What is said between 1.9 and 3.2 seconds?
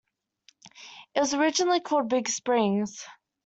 Big Springs.